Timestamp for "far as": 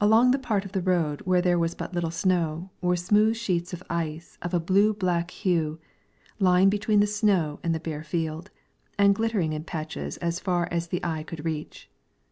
10.38-10.86